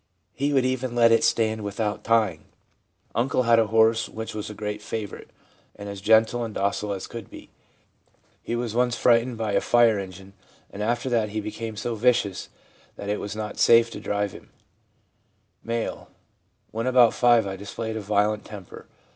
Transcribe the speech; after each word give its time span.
He 0.33 0.51
would 0.51 0.65
even 0.65 0.95
let 0.95 1.11
it 1.11 1.23
stand 1.23 1.61
without 1.63 2.03
tying.'' 2.03 2.45
Uncle 3.13 3.43
had 3.43 3.59
a 3.59 3.67
horse 3.67 4.09
which 4.09 4.33
was 4.33 4.49
a 4.49 4.55
great 4.55 4.81
favourite, 4.81 5.29
and 5.75 5.87
as 5.87 6.01
gentle 6.01 6.43
and 6.43 6.55
docile 6.55 6.93
as 6.93 7.05
could 7.05 7.29
be. 7.29 7.51
He 8.41 8.55
was 8.55 8.73
once 8.73 8.95
frightened 8.97 9.37
by 9.37 9.51
a 9.51 9.61
fire 9.61 9.99
engine, 9.99 10.33
and 10.71 10.81
after 10.81 11.07
that 11.09 11.29
he 11.29 11.39
became 11.39 11.77
so 11.77 11.93
vicious 11.93 12.49
that 12.95 13.09
it 13.09 13.19
was 13.19 13.35
not 13.35 13.59
safe 13.59 13.91
to 13.91 13.99
drive 13.99 14.31
him/ 14.31 14.49
M. 15.69 16.07
'When 16.71 16.87
about 16.87 17.13
5 17.13 17.45
I 17.45 17.55
displayed 17.55 17.95
a 17.95 18.01
violent 18.01 18.43
temper. 18.43 18.87